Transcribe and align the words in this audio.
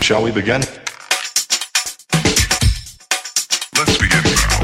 Shall 0.00 0.22
we 0.22 0.30
begin? 0.32 0.62
Let's 3.76 3.98
begin 3.98 4.22
now. 4.24 4.58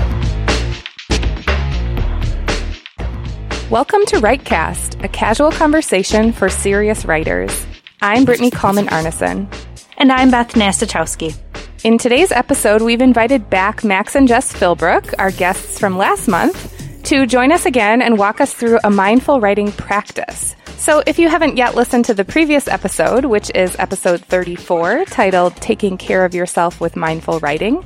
Welcome 3.70 4.06
to 4.06 4.16
WriteCast, 4.16 5.04
a 5.04 5.08
casual 5.08 5.50
conversation 5.50 6.32
for 6.32 6.48
serious 6.48 7.04
writers. 7.04 7.66
I'm 8.00 8.24
Brittany 8.24 8.50
Kallman 8.50 8.86
Arneson. 8.88 9.52
And 9.98 10.10
I'm 10.10 10.30
Beth 10.30 10.54
Nastachowski. 10.54 11.36
In 11.84 11.98
today's 11.98 12.32
episode, 12.32 12.80
we've 12.80 13.02
invited 13.02 13.50
back 13.50 13.84
Max 13.84 14.14
and 14.14 14.26
Jess 14.26 14.50
Philbrook, 14.52 15.12
our 15.18 15.30
guests 15.30 15.78
from 15.78 15.98
last 15.98 16.26
month, 16.26 17.02
to 17.04 17.26
join 17.26 17.52
us 17.52 17.66
again 17.66 18.00
and 18.00 18.16
walk 18.18 18.40
us 18.40 18.54
through 18.54 18.78
a 18.82 18.90
mindful 18.90 19.40
writing 19.40 19.70
practice. 19.72 20.56
So, 20.76 21.02
if 21.06 21.18
you 21.18 21.28
haven't 21.28 21.56
yet 21.56 21.74
listened 21.74 22.04
to 22.06 22.14
the 22.14 22.24
previous 22.24 22.68
episode, 22.68 23.24
which 23.24 23.50
is 23.54 23.74
episode 23.78 24.22
34, 24.24 25.06
titled 25.06 25.56
Taking 25.56 25.96
Care 25.96 26.24
of 26.24 26.34
Yourself 26.34 26.80
with 26.80 26.94
Mindful 26.94 27.40
Writing, 27.40 27.84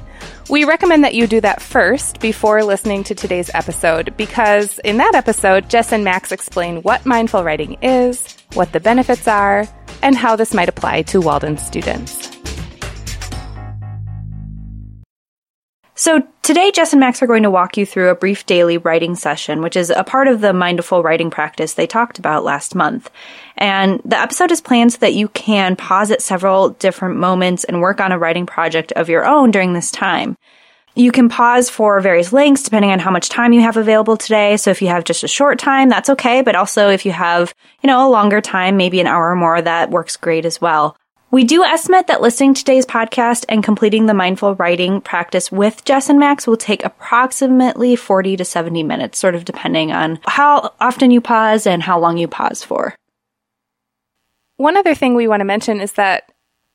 we 0.50 0.64
recommend 0.64 1.04
that 1.04 1.14
you 1.14 1.26
do 1.26 1.40
that 1.42 1.62
first 1.62 2.20
before 2.20 2.64
listening 2.64 3.04
to 3.04 3.14
today's 3.14 3.50
episode 3.54 4.16
because 4.16 4.78
in 4.80 4.96
that 4.96 5.14
episode, 5.14 5.68
Jess 5.68 5.92
and 5.92 6.02
Max 6.02 6.32
explain 6.32 6.82
what 6.82 7.06
mindful 7.06 7.44
writing 7.44 7.76
is, 7.82 8.36
what 8.54 8.72
the 8.72 8.80
benefits 8.80 9.28
are, 9.28 9.68
and 10.02 10.16
how 10.16 10.36
this 10.36 10.54
might 10.54 10.68
apply 10.68 11.02
to 11.02 11.20
Walden 11.20 11.58
students. 11.58 12.30
So, 15.98 16.22
today, 16.42 16.70
Jess 16.70 16.92
and 16.92 17.00
Max 17.00 17.22
are 17.22 17.26
going 17.26 17.42
to 17.42 17.50
walk 17.50 17.76
you 17.76 17.84
through 17.84 18.10
a 18.10 18.14
brief 18.14 18.46
daily 18.46 18.78
writing 18.78 19.16
session, 19.16 19.62
which 19.62 19.74
is 19.74 19.90
a 19.90 20.04
part 20.04 20.28
of 20.28 20.40
the 20.40 20.52
mindful 20.52 21.02
writing 21.02 21.28
practice 21.28 21.74
they 21.74 21.88
talked 21.88 22.20
about 22.20 22.44
last 22.44 22.76
month. 22.76 23.10
And 23.56 24.00
the 24.04 24.16
episode 24.16 24.52
is 24.52 24.60
planned 24.60 24.92
so 24.92 24.98
that 24.98 25.14
you 25.14 25.26
can 25.26 25.74
pause 25.74 26.12
at 26.12 26.22
several 26.22 26.68
different 26.68 27.16
moments 27.16 27.64
and 27.64 27.80
work 27.80 28.00
on 28.00 28.12
a 28.12 28.18
writing 28.18 28.46
project 28.46 28.92
of 28.92 29.08
your 29.08 29.26
own 29.26 29.50
during 29.50 29.72
this 29.72 29.90
time. 29.90 30.36
You 30.94 31.10
can 31.10 31.28
pause 31.28 31.68
for 31.68 32.00
various 32.00 32.32
lengths 32.32 32.62
depending 32.62 32.92
on 32.92 33.00
how 33.00 33.10
much 33.10 33.28
time 33.28 33.52
you 33.52 33.62
have 33.62 33.76
available 33.76 34.16
today. 34.16 34.56
So 34.56 34.70
if 34.70 34.80
you 34.80 34.86
have 34.86 35.02
just 35.02 35.24
a 35.24 35.28
short 35.28 35.58
time, 35.58 35.88
that's 35.88 36.10
okay. 36.10 36.42
But 36.42 36.54
also 36.54 36.90
if 36.90 37.06
you 37.06 37.10
have, 37.10 37.52
you 37.82 37.88
know, 37.88 38.08
a 38.08 38.08
longer 38.08 38.40
time, 38.40 38.76
maybe 38.76 39.00
an 39.00 39.08
hour 39.08 39.32
or 39.32 39.36
more, 39.36 39.60
that 39.60 39.90
works 39.90 40.16
great 40.16 40.44
as 40.44 40.60
well. 40.60 40.96
We 41.30 41.44
do 41.44 41.62
estimate 41.62 42.06
that 42.06 42.22
listening 42.22 42.54
to 42.54 42.64
today's 42.64 42.86
podcast 42.86 43.44
and 43.50 43.62
completing 43.62 44.06
the 44.06 44.14
mindful 44.14 44.54
writing 44.54 45.02
practice 45.02 45.52
with 45.52 45.84
Jess 45.84 46.08
and 46.08 46.18
Max 46.18 46.46
will 46.46 46.56
take 46.56 46.82
approximately 46.82 47.96
40 47.96 48.38
to 48.38 48.46
70 48.46 48.82
minutes, 48.82 49.18
sort 49.18 49.34
of 49.34 49.44
depending 49.44 49.92
on 49.92 50.20
how 50.26 50.72
often 50.80 51.10
you 51.10 51.20
pause 51.20 51.66
and 51.66 51.82
how 51.82 51.98
long 51.98 52.16
you 52.16 52.28
pause 52.28 52.64
for. 52.64 52.94
One 54.56 54.78
other 54.78 54.94
thing 54.94 55.14
we 55.14 55.28
want 55.28 55.40
to 55.40 55.44
mention 55.44 55.82
is 55.82 55.92
that 55.92 56.32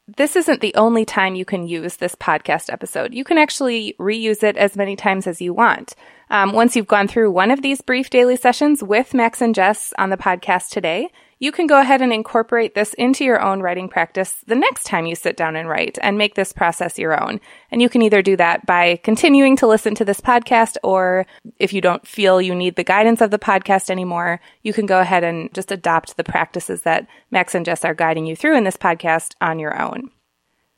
this 0.07 0.35
isn't 0.35 0.61
the 0.61 0.75
only 0.75 1.03
time 1.03 1.33
you 1.33 1.45
can 1.45 1.67
use 1.67 1.95
this 1.95 2.13
podcast 2.13 2.71
episode. 2.71 3.13
You 3.13 3.23
can 3.23 3.39
actually 3.39 3.95
reuse 3.99 4.43
it 4.43 4.55
as 4.55 4.75
many 4.75 4.95
times 4.95 5.25
as 5.25 5.41
you 5.41 5.53
want. 5.53 5.95
Um, 6.29 6.51
once 6.51 6.75
you've 6.75 6.87
gone 6.87 7.07
through 7.07 7.31
one 7.31 7.49
of 7.49 7.63
these 7.63 7.81
brief 7.81 8.11
daily 8.11 8.35
sessions 8.35 8.83
with 8.83 9.15
Max 9.15 9.41
and 9.41 9.55
Jess 9.55 9.93
on 9.97 10.11
the 10.11 10.17
podcast 10.17 10.69
today, 10.69 11.09
you 11.43 11.51
can 11.51 11.67
go 11.67 11.77
ahead 11.77 12.01
and 12.01 12.13
incorporate 12.13 12.73
this 12.73 12.93
into 12.93 13.25
your 13.25 13.41
own 13.41 13.59
writing 13.59 13.89
practice 13.89 14.37
the 14.47 14.55
next 14.55 14.85
time 14.85 15.05
you 15.05 15.13
sit 15.13 15.35
down 15.35 15.57
and 15.57 15.67
write 15.67 15.99
and 16.01 16.17
make 16.17 16.35
this 16.35 16.53
process 16.53 16.97
your 16.97 17.21
own. 17.21 17.37
And 17.69 17.81
you 17.81 17.89
can 17.89 18.01
either 18.01 18.21
do 18.21 18.37
that 18.37 18.65
by 18.65 18.95
continuing 19.03 19.57
to 19.57 19.67
listen 19.67 19.93
to 19.95 20.05
this 20.05 20.21
podcast, 20.21 20.77
or 20.83 21.25
if 21.59 21.73
you 21.73 21.81
don't 21.81 22.07
feel 22.07 22.41
you 22.41 22.55
need 22.55 22.77
the 22.77 22.83
guidance 22.85 23.19
of 23.19 23.29
the 23.29 23.37
podcast 23.37 23.89
anymore, 23.89 24.39
you 24.61 24.71
can 24.71 24.85
go 24.85 25.01
ahead 25.01 25.25
and 25.25 25.53
just 25.53 25.69
adopt 25.69 26.15
the 26.15 26.23
practices 26.23 26.83
that 26.83 27.07
Max 27.29 27.53
and 27.53 27.65
Jess 27.65 27.83
are 27.83 27.93
guiding 27.93 28.25
you 28.25 28.37
through 28.37 28.55
in 28.55 28.63
this 28.63 28.77
podcast 28.77 29.35
on 29.41 29.59
your 29.59 29.77
own. 29.81 30.11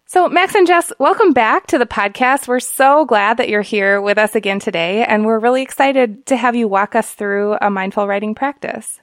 So, 0.07 0.27
Max 0.29 0.55
and 0.55 0.65
Jess, 0.65 0.91
welcome 0.97 1.31
back 1.31 1.67
to 1.67 1.77
the 1.77 1.85
podcast. 1.85 2.47
We're 2.47 2.59
so 2.59 3.05
glad 3.05 3.37
that 3.37 3.49
you're 3.49 3.61
here 3.61 4.01
with 4.01 4.17
us 4.17 4.33
again 4.33 4.59
today, 4.59 5.05
and 5.05 5.25
we're 5.25 5.37
really 5.37 5.61
excited 5.61 6.25
to 6.25 6.35
have 6.35 6.55
you 6.55 6.67
walk 6.67 6.95
us 6.95 7.13
through 7.13 7.55
a 7.61 7.69
mindful 7.69 8.07
writing 8.07 8.33
practice. 8.33 8.99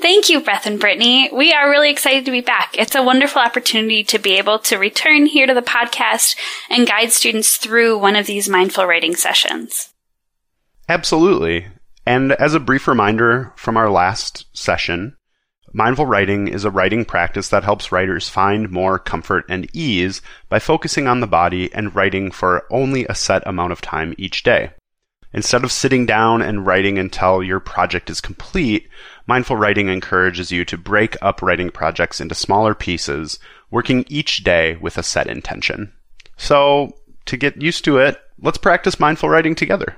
Thank 0.00 0.28
you, 0.28 0.40
Beth 0.40 0.66
and 0.66 0.80
Brittany. 0.80 1.30
We 1.32 1.52
are 1.52 1.70
really 1.70 1.90
excited 1.90 2.24
to 2.24 2.30
be 2.30 2.40
back. 2.40 2.76
It's 2.76 2.94
a 2.94 3.02
wonderful 3.02 3.40
opportunity 3.40 4.04
to 4.04 4.18
be 4.18 4.38
able 4.38 4.58
to 4.60 4.76
return 4.76 5.26
here 5.26 5.46
to 5.46 5.54
the 5.54 5.62
podcast 5.62 6.36
and 6.68 6.86
guide 6.86 7.12
students 7.12 7.56
through 7.56 7.98
one 7.98 8.16
of 8.16 8.26
these 8.26 8.48
mindful 8.48 8.86
writing 8.86 9.14
sessions. 9.14 9.94
Absolutely. 10.88 11.68
And 12.06 12.32
as 12.32 12.54
a 12.54 12.60
brief 12.60 12.86
reminder 12.86 13.52
from 13.56 13.76
our 13.76 13.90
last 13.90 14.44
session, 14.52 15.16
mindful 15.72 16.06
writing 16.06 16.48
is 16.48 16.64
a 16.64 16.70
writing 16.70 17.04
practice 17.04 17.48
that 17.48 17.64
helps 17.64 17.90
writers 17.90 18.28
find 18.28 18.70
more 18.70 18.98
comfort 18.98 19.46
and 19.48 19.68
ease 19.74 20.20
by 20.48 20.58
focusing 20.58 21.06
on 21.06 21.20
the 21.20 21.26
body 21.26 21.72
and 21.72 21.94
writing 21.94 22.30
for 22.30 22.66
only 22.70 23.06
a 23.06 23.14
set 23.14 23.46
amount 23.46 23.72
of 23.72 23.80
time 23.80 24.14
each 24.18 24.42
day. 24.42 24.72
Instead 25.34 25.64
of 25.64 25.72
sitting 25.72 26.06
down 26.06 26.40
and 26.40 26.64
writing 26.64 26.96
until 26.96 27.42
your 27.42 27.58
project 27.58 28.08
is 28.08 28.20
complete, 28.20 28.88
mindful 29.26 29.56
writing 29.56 29.88
encourages 29.88 30.52
you 30.52 30.64
to 30.64 30.78
break 30.78 31.16
up 31.20 31.42
writing 31.42 31.70
projects 31.70 32.20
into 32.20 32.36
smaller 32.36 32.72
pieces, 32.72 33.40
working 33.68 34.04
each 34.08 34.44
day 34.44 34.76
with 34.76 34.96
a 34.96 35.02
set 35.02 35.26
intention. 35.26 35.92
So, 36.36 36.92
to 37.26 37.36
get 37.36 37.60
used 37.60 37.84
to 37.86 37.98
it, 37.98 38.16
let's 38.40 38.58
practice 38.58 39.00
mindful 39.00 39.28
writing 39.28 39.56
together. 39.56 39.96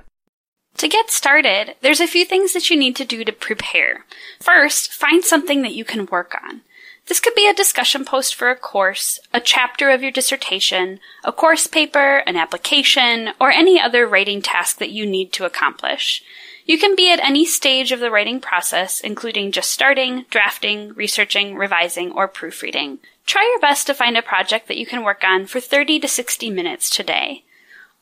To 0.77 0.87
get 0.87 1.11
started, 1.11 1.75
there's 1.81 1.99
a 1.99 2.07
few 2.07 2.25
things 2.25 2.53
that 2.53 2.71
you 2.71 2.77
need 2.77 2.95
to 2.95 3.05
do 3.05 3.23
to 3.23 3.31
prepare. 3.31 4.05
First, 4.39 4.91
find 4.91 5.23
something 5.23 5.61
that 5.61 5.75
you 5.75 5.85
can 5.85 6.07
work 6.07 6.35
on. 6.43 6.61
This 7.07 7.21
could 7.21 7.35
be 7.35 7.47
a 7.47 7.53
discussion 7.53 8.03
post 8.03 8.35
for 8.35 8.49
a 8.49 8.55
course, 8.55 9.19
a 9.33 9.39
chapter 9.39 9.89
of 9.89 10.01
your 10.01 10.11
dissertation, 10.11 10.99
a 11.23 11.31
course 11.31 11.65
paper, 11.65 12.17
an 12.27 12.35
application, 12.35 13.29
or 13.39 13.49
any 13.49 13.79
other 13.79 14.05
writing 14.05 14.41
task 14.41 14.77
that 14.79 14.89
you 14.89 15.05
need 15.05 15.31
to 15.33 15.45
accomplish. 15.45 16.21
You 16.65 16.77
can 16.77 16.97
be 16.97 17.09
at 17.09 17.23
any 17.23 17.45
stage 17.45 17.93
of 17.93 18.01
the 18.01 18.11
writing 18.11 18.41
process, 18.41 18.99
including 18.99 19.53
just 19.53 19.71
starting, 19.71 20.25
drafting, 20.29 20.93
researching, 20.95 21.55
revising, 21.55 22.11
or 22.11 22.27
proofreading. 22.27 22.99
Try 23.25 23.43
your 23.43 23.61
best 23.61 23.87
to 23.87 23.93
find 23.93 24.17
a 24.17 24.21
project 24.21 24.67
that 24.67 24.77
you 24.77 24.85
can 24.85 25.01
work 25.01 25.23
on 25.23 25.45
for 25.45 25.61
30 25.61 26.01
to 26.01 26.09
60 26.09 26.49
minutes 26.49 26.89
today. 26.89 27.45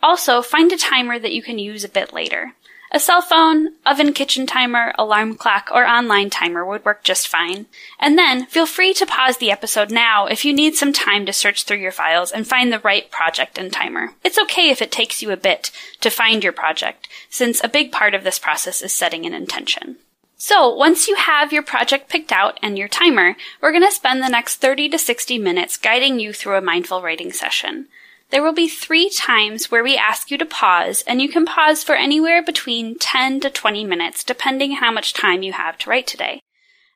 Also, 0.02 0.42
find 0.42 0.72
a 0.72 0.78
timer 0.78 1.20
that 1.20 1.34
you 1.34 1.44
can 1.44 1.60
use 1.60 1.84
a 1.84 1.90
bit 1.90 2.12
later. 2.12 2.56
A 2.96 3.00
cell 3.00 3.22
phone, 3.22 3.74
oven 3.86 4.14
kitchen 4.14 4.48
timer, 4.48 4.94
alarm 4.98 5.36
clock, 5.36 5.70
or 5.70 5.86
online 5.86 6.30
timer 6.30 6.64
would 6.64 6.86
work 6.86 7.04
just 7.04 7.28
fine. 7.28 7.66
And 8.00 8.18
then 8.18 8.46
feel 8.46 8.66
free 8.66 8.94
to 8.94 9.06
pause 9.06 9.36
the 9.36 9.52
episode 9.52 9.92
now 9.92 10.28
if 10.28 10.46
you 10.46 10.54
need 10.54 10.76
some 10.76 10.94
time 10.94 11.26
to 11.26 11.34
search 11.34 11.66
through 11.66 11.80
your 11.80 11.92
files 11.92 12.32
and 12.32 12.48
find 12.48 12.72
the 12.72 12.80
right 12.80 13.12
project 13.12 13.58
and 13.58 13.70
timer. 13.70 14.14
It's 14.24 14.40
okay 14.40 14.70
if 14.70 14.82
it 14.82 14.94
takes 14.94 15.22
you 15.22 15.32
a 15.32 15.36
bit 15.36 15.72
to 16.00 16.10
find 16.10 16.42
your 16.42 16.54
project, 16.54 17.10
since 17.30 17.62
a 17.62 17.68
big 17.68 17.92
part 17.92 18.14
of 18.14 18.24
this 18.24 18.40
process 18.40 18.82
is 18.82 18.94
setting 18.94 19.26
an 19.26 19.34
intention. 19.34 19.98
So, 20.38 20.74
once 20.74 21.10
you 21.10 21.16
have 21.16 21.52
your 21.52 21.64
project 21.64 22.10
picked 22.10 22.32
out 22.32 22.58
and 22.64 22.78
your 22.78 22.88
timer, 22.88 23.36
we're 23.62 23.74
going 23.74 23.84
to 23.84 23.92
spend 23.92 24.24
the 24.24 24.30
next 24.30 24.62
30 24.62 24.88
to 24.88 24.98
60 24.98 25.38
minutes 25.38 25.76
guiding 25.76 26.22
you 26.22 26.32
through 26.32 26.56
a 26.56 26.62
mindful 26.62 27.02
writing 27.02 27.34
session. 27.34 27.88
There 28.32 28.42
will 28.44 28.54
be 28.54 28.68
three 28.68 29.10
times 29.10 29.70
where 29.70 29.84
we 29.84 29.96
ask 29.96 30.32
you 30.32 30.38
to 30.38 30.46
pause, 30.46 31.04
and 31.08 31.22
you 31.22 31.30
can 31.30 31.46
pause 31.46 31.84
for 31.84 31.96
anywhere 31.96 32.42
between 32.42 32.98
10 32.98 33.40
to 33.42 33.50
20 33.50 33.84
minutes, 33.84 34.24
depending 34.24 34.74
how 34.74 34.92
much 34.92 35.14
time 35.14 35.44
you 35.44 35.54
have 35.54 35.78
to 35.80 35.90
write 35.90 36.08
today. 36.08 36.42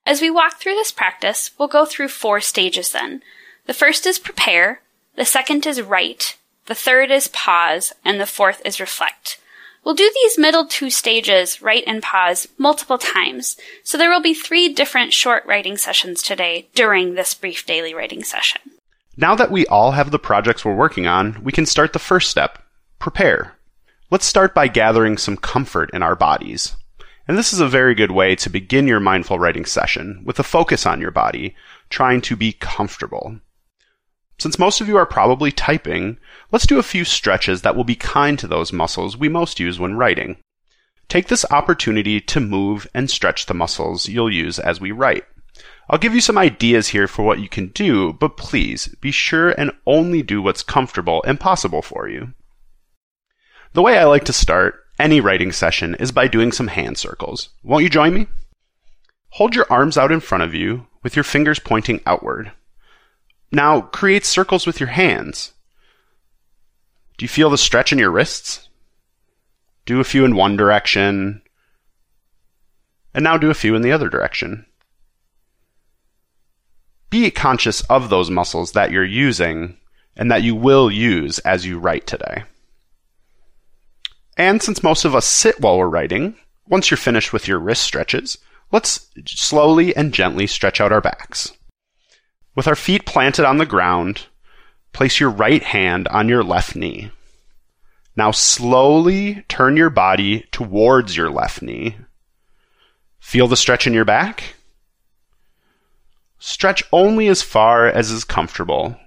As 0.06 0.22
we 0.22 0.29
walk 0.29 0.59
through 0.59 0.73
this 0.73 0.91
practice, 0.91 1.51
we'll 1.57 1.68
go 1.68 1.85
through 1.85 2.07
four 2.07 2.41
stages 2.41 2.91
then. 2.91 3.22
The 3.68 3.73
first 3.73 4.07
is 4.07 4.18
prepare, 4.18 4.81
the 5.16 5.25
second 5.25 5.68
is 5.68 5.81
write, 5.81 6.38
the 6.66 6.75
third 6.75 7.12
is 7.12 7.28
pause, 7.28 7.94
and 8.03 8.19
the 8.19 8.25
fourth 8.25 8.62
is 8.66 8.79
reflect. 8.79 9.39
We'll 9.84 9.95
do 9.95 10.12
these 10.13 10.38
middle 10.38 10.66
two 10.66 10.89
stages, 10.89 11.62
write 11.62 11.84
and 11.85 12.01
pause, 12.01 12.47
multiple 12.57 12.97
times, 12.97 13.56
so 13.84 13.97
there 13.97 14.09
will 14.09 14.22
be 14.22 14.34
three 14.34 14.73
different 14.73 15.13
short 15.13 15.45
writing 15.45 15.78
sessions 15.78 16.22
today 16.22 16.68
during 16.73 17.13
this 17.13 17.34
brief 17.34 17.66
daily 17.66 17.94
writing 17.94 18.23
session. 18.23 18.62
Now 19.22 19.35
that 19.35 19.52
we 19.52 19.66
all 19.66 19.91
have 19.91 20.12
the 20.12 20.18
projects 20.18 20.63
we're 20.63 20.74
working 20.74 21.06
on, 21.06 21.44
we 21.44 21.51
can 21.51 21.66
start 21.66 21.92
the 21.92 22.00
first 22.00 22.30
step 22.30 22.63
prepare. 23.00 23.57
Let's 24.10 24.25
start 24.25 24.56
by 24.56 24.69
gathering 24.69 25.18
some 25.18 25.36
comfort 25.36 25.89
in 25.94 26.01
our 26.01 26.16
bodies. 26.16 26.77
And 27.27 27.38
this 27.38 27.51
is 27.51 27.60
a 27.60 27.68
very 27.68 27.95
good 27.95 28.12
way 28.12 28.33
to 28.38 28.50
begin 28.50 28.88
your 28.88 29.01
mindful 29.01 29.38
writing 29.38 29.66
session 29.66 30.21
with 30.24 30.39
a 30.39 30.44
focus 30.44 30.86
on 30.86 31.01
your 31.01 31.12
body, 31.12 31.54
trying 31.89 32.21
to 32.21 32.38
be 32.38 32.54
comfortable. 32.54 33.42
Since 34.38 34.57
most 34.57 34.80
of 34.80 34.88
you 34.88 34.95
are 34.95 35.06
probably 35.06 35.51
typing, 35.51 36.18
let's 36.54 36.66
do 36.66 36.80
a 36.80 36.83
few 36.83 37.04
stretches 37.04 37.62
that 37.62 37.75
will 37.75 37.83
be 37.83 37.95
kind 37.95 38.39
to 38.39 38.48
those 38.48 38.71
muscles 38.71 39.18
we 39.18 39.27
most 39.27 39.60
use 39.60 39.77
when 39.77 39.95
writing. 39.95 40.38
Take 41.10 41.27
this 41.27 41.45
opportunity 41.51 42.21
to 42.21 42.39
move 42.39 42.88
and 42.94 43.10
stretch 43.10 43.48
the 43.48 43.54
muscles 43.54 44.07
you'll 44.07 44.33
use 44.33 44.60
as 44.60 44.80
we 44.80 44.94
write. 44.94 45.25
I'll 45.89 45.97
give 45.97 46.13
you 46.13 46.21
some 46.21 46.38
ideas 46.38 46.89
here 46.89 47.07
for 47.07 47.24
what 47.24 47.39
you 47.39 47.50
can 47.50 47.69
do, 47.69 48.13
but 48.13 48.38
please 48.38 48.94
be 49.01 49.12
sure 49.12 49.50
and 49.50 49.71
only 49.88 50.21
do 50.21 50.41
what's 50.41 50.62
comfortable 50.62 51.24
and 51.25 51.39
possible 51.39 51.81
for 51.81 52.07
you. 52.07 52.33
The 53.74 53.81
way 53.81 53.97
I 53.97 54.03
like 54.03 54.25
to 54.25 54.33
start 54.33 54.83
any 55.00 55.19
writing 55.19 55.51
session 55.51 55.95
is 55.95 56.12
by 56.12 56.27
doing 56.27 56.51
some 56.51 56.68
hand 56.68 56.97
circles. 56.97 57.50
Won't 57.63 57.83
you 57.83 57.89
join 57.89 58.13
me? 58.13 58.27
Hold 59.30 59.56
your 59.56 59.65
arms 59.69 59.97
out 59.97 60.12
in 60.12 60.19
front 60.19 60.44
of 60.44 60.53
you 60.53 60.86
with 61.01 61.15
your 61.15 61.24
fingers 61.24 61.59
pointing 61.59 62.01
outward. 62.06 62.51
Now 63.51 63.81
create 63.81 64.25
circles 64.25 64.68
with 64.68 64.80
your 64.80 64.89
hands. 64.89 65.53
Do 67.18 67.25
you 67.25 67.30
feel 67.30 67.50
the 67.50 67.57
stretch 67.57 67.92
in 67.92 67.97
your 67.97 68.12
wrists? 68.12 68.69
Do 69.85 70.00
a 70.00 70.03
few 70.03 70.24
in 70.24 70.35
one 70.35 70.56
direction, 70.56 71.42
and 73.13 73.24
now 73.24 73.38
do 73.38 73.50
a 73.50 73.56
few 73.56 73.75
in 73.75 73.81
the 73.81 73.92
other 73.92 74.07
direction. 74.07 74.65
Be 77.09 77.31
conscious 77.31 77.81
of 77.81 78.09
those 78.09 78.29
muscles 78.29 78.73
that 78.73 78.91
you're 78.91 79.03
using 79.03 79.77
and 80.15 80.31
that 80.31 80.44
you 80.44 80.56
will 80.56 80.91
use 80.91 81.39
as 81.39 81.65
you 81.65 81.79
write 81.79 82.06
today. 82.06 82.44
And 84.38 84.61
since 84.61 84.83
most 84.83 85.06
of 85.06 85.15
us 85.15 85.25
sit 85.25 85.59
while 85.59 85.77
we're 85.77 85.88
writing, 85.88 86.35
once 86.67 86.89
you're 86.91 86.97
finished 86.97 87.33
with 87.33 87.47
your 87.47 87.59
wrist 87.59 87.83
stretches, 87.83 88.38
let's 88.71 89.09
slowly 89.25 89.95
and 89.95 90.13
gently 90.13 90.47
stretch 90.47 90.79
out 90.79 90.91
our 90.91 91.01
backs. 91.01 91.51
With 92.56 92.67
our 92.67 92.75
feet 92.75 93.06
planted 93.06 93.45
on 93.45 93.57
the 93.57 93.65
ground, 93.65 94.27
place 94.94 95.19
your 95.19 95.29
right 95.29 95.63
hand 95.63 96.07
on 96.09 96.29
your 96.29 96.44
left 96.44 96.75
knee. 96.75 97.11
Now 98.15 98.31
slowly 98.31 99.45
turn 99.47 99.77
your 99.77 99.89
body 99.89 100.45
towards 100.51 101.15
your 101.15 101.29
left 101.29 101.61
knee. 101.61 101.95
Feel 103.19 103.47
the 103.47 103.57
stretch 103.57 103.88
in 103.88 103.94
your 103.94 104.06
back? 104.06 104.56
Stretch 106.39 106.83
only 106.91 107.27
as 107.27 107.41
far 107.41 107.88
as 107.88 108.09
is 108.09 108.24
comfortable. 108.24 108.97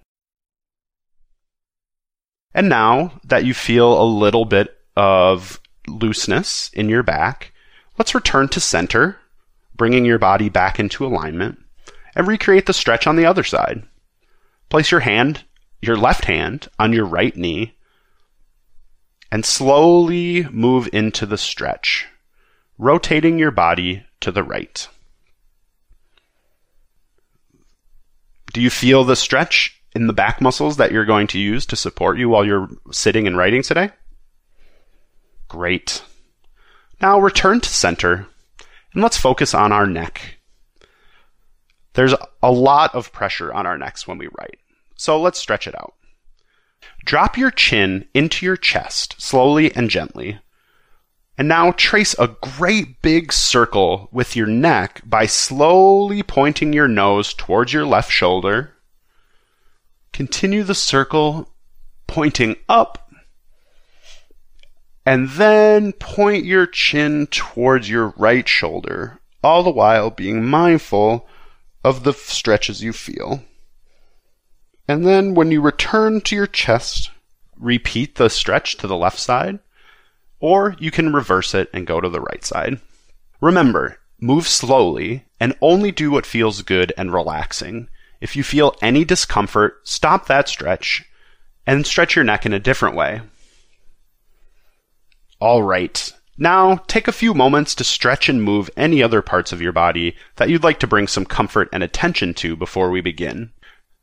And 2.54 2.68
now 2.68 3.20
that 3.24 3.44
you 3.44 3.54
feel 3.54 4.00
a 4.00 4.04
little 4.04 4.44
bit 4.44 4.76
of 4.96 5.60
looseness 5.86 6.70
in 6.74 6.88
your 6.90 7.02
back, 7.02 7.52
let's 7.98 8.14
return 8.14 8.48
to 8.48 8.60
center, 8.60 9.16
bringing 9.74 10.04
your 10.04 10.18
body 10.18 10.50
back 10.50 10.78
into 10.78 11.06
alignment, 11.06 11.58
and 12.14 12.26
recreate 12.26 12.66
the 12.66 12.74
stretch 12.74 13.06
on 13.06 13.16
the 13.16 13.24
other 13.24 13.44
side. 13.44 13.84
Place 14.68 14.90
your 14.90 15.00
hand, 15.00 15.44
your 15.80 15.96
left 15.96 16.26
hand, 16.26 16.68
on 16.78 16.92
your 16.92 17.06
right 17.06 17.34
knee, 17.34 17.74
and 19.30 19.46
slowly 19.46 20.46
move 20.50 20.90
into 20.92 21.24
the 21.24 21.38
stretch, 21.38 22.06
rotating 22.76 23.38
your 23.38 23.50
body 23.50 24.04
to 24.20 24.30
the 24.30 24.42
right. 24.42 24.88
Do 28.52 28.60
you 28.60 28.70
feel 28.70 29.04
the 29.04 29.16
stretch 29.16 29.80
in 29.94 30.06
the 30.06 30.12
back 30.12 30.40
muscles 30.40 30.76
that 30.76 30.92
you're 30.92 31.04
going 31.04 31.26
to 31.28 31.38
use 31.38 31.66
to 31.66 31.76
support 31.76 32.18
you 32.18 32.28
while 32.28 32.44
you're 32.44 32.68
sitting 32.90 33.26
and 33.26 33.36
writing 33.36 33.62
today? 33.62 33.90
Great. 35.48 36.02
Now 37.00 37.18
return 37.18 37.60
to 37.60 37.68
center 37.68 38.26
and 38.94 39.02
let's 39.02 39.16
focus 39.16 39.54
on 39.54 39.72
our 39.72 39.86
neck. 39.86 40.36
There's 41.94 42.14
a 42.42 42.50
lot 42.50 42.94
of 42.94 43.12
pressure 43.12 43.52
on 43.52 43.66
our 43.66 43.76
necks 43.76 44.06
when 44.06 44.18
we 44.18 44.28
write, 44.38 44.58
so 44.96 45.20
let's 45.20 45.38
stretch 45.38 45.66
it 45.66 45.74
out. 45.74 45.94
Drop 47.04 47.36
your 47.36 47.50
chin 47.50 48.06
into 48.14 48.46
your 48.46 48.56
chest 48.56 49.20
slowly 49.20 49.74
and 49.74 49.90
gently. 49.90 50.38
And 51.42 51.48
now 51.48 51.72
trace 51.72 52.14
a 52.20 52.36
great 52.40 53.02
big 53.02 53.32
circle 53.32 54.08
with 54.12 54.36
your 54.36 54.46
neck 54.46 55.02
by 55.04 55.26
slowly 55.26 56.22
pointing 56.22 56.72
your 56.72 56.86
nose 56.86 57.34
towards 57.34 57.72
your 57.72 57.84
left 57.84 58.12
shoulder. 58.12 58.74
Continue 60.12 60.62
the 60.62 60.76
circle 60.76 61.50
pointing 62.06 62.54
up 62.68 63.10
and 65.04 65.30
then 65.30 65.92
point 65.94 66.44
your 66.44 66.64
chin 66.64 67.26
towards 67.26 67.90
your 67.90 68.14
right 68.16 68.48
shoulder, 68.48 69.18
all 69.42 69.64
the 69.64 69.70
while 69.70 70.10
being 70.10 70.46
mindful 70.46 71.26
of 71.82 72.04
the 72.04 72.12
stretches 72.12 72.84
you 72.84 72.92
feel. 72.92 73.42
And 74.86 75.04
then 75.04 75.34
when 75.34 75.50
you 75.50 75.60
return 75.60 76.20
to 76.20 76.36
your 76.36 76.46
chest, 76.46 77.10
repeat 77.56 78.14
the 78.14 78.30
stretch 78.30 78.76
to 78.76 78.86
the 78.86 78.96
left 78.96 79.18
side, 79.18 79.58
or 80.42 80.74
you 80.78 80.90
can 80.90 81.12
reverse 81.12 81.54
it 81.54 81.70
and 81.72 81.86
go 81.86 82.00
to 82.00 82.08
the 82.10 82.20
right 82.20 82.44
side. 82.44 82.80
Remember, 83.40 83.98
move 84.20 84.46
slowly 84.46 85.24
and 85.40 85.56
only 85.62 85.92
do 85.92 86.10
what 86.10 86.26
feels 86.26 86.60
good 86.62 86.92
and 86.98 87.12
relaxing. 87.12 87.88
If 88.20 88.36
you 88.36 88.42
feel 88.42 88.76
any 88.82 89.04
discomfort, 89.04 89.80
stop 89.84 90.26
that 90.26 90.48
stretch 90.48 91.04
and 91.64 91.86
stretch 91.86 92.16
your 92.16 92.24
neck 92.24 92.44
in 92.44 92.52
a 92.52 92.58
different 92.58 92.96
way. 92.96 93.22
All 95.40 95.62
right. 95.62 96.12
Now, 96.36 96.76
take 96.88 97.06
a 97.06 97.12
few 97.12 97.34
moments 97.34 97.74
to 97.76 97.84
stretch 97.84 98.28
and 98.28 98.42
move 98.42 98.68
any 98.76 99.00
other 99.02 99.22
parts 99.22 99.52
of 99.52 99.62
your 99.62 99.72
body 99.72 100.16
that 100.36 100.48
you'd 100.48 100.64
like 100.64 100.80
to 100.80 100.86
bring 100.88 101.06
some 101.06 101.24
comfort 101.24 101.68
and 101.72 101.84
attention 101.84 102.34
to 102.34 102.56
before 102.56 102.90
we 102.90 103.00
begin. 103.00 103.52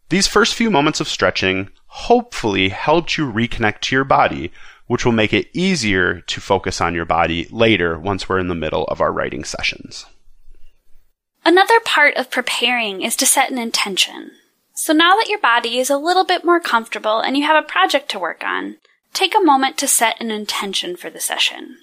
These 0.08 0.28
first 0.28 0.54
few 0.54 0.72
moments 0.72 1.02
of 1.02 1.10
stretching 1.10 1.70
hopefully 1.88 2.70
helped 2.70 3.18
you 3.18 3.30
reconnect 3.30 3.82
to 3.82 3.96
your 3.96 4.06
body, 4.06 4.52
which 4.90 5.06
will 5.06 5.14
make 5.14 5.32
it 5.32 5.48
easier 5.54 6.20
to 6.20 6.42
focus 6.42 6.82
on 6.82 6.94
your 6.94 7.06
body 7.06 7.48
later 7.50 7.98
once 7.98 8.28
we're 8.28 8.40
in 8.40 8.50
the 8.50 8.56
middle 8.56 8.84
of 8.86 9.00
our 9.00 9.14
writing 9.14 9.46
sessions. 9.46 10.06
Another 11.46 11.80
part 11.80 12.16
of 12.18 12.30
preparing 12.30 13.02
is 13.02 13.16
to 13.16 13.26
set 13.26 13.50
an 13.50 13.58
intention. 13.58 14.32
So 14.74 14.92
now 14.92 15.16
that 15.16 15.30
your 15.30 15.40
body 15.40 15.80
is 15.80 15.90
a 15.90 15.98
little 15.98 16.26
bit 16.26 16.44
more 16.44 16.60
comfortable 16.60 17.20
and 17.22 17.38
you 17.38 17.46
have 17.46 17.64
a 17.64 17.68
project 17.68 18.10
to 18.10 18.20
work 18.20 18.44
on, 18.44 18.76
Take 19.14 19.36
a 19.36 19.44
moment 19.44 19.78
to 19.78 19.88
set 19.88 20.20
an 20.22 20.32
intention 20.32 20.96
for 20.96 21.10
the 21.10 21.20
session. 21.20 21.80